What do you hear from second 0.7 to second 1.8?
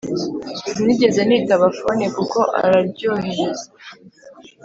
Sinigeze nitaba